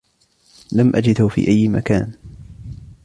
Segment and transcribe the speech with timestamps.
[0.71, 2.11] لم أجده في أي مكان.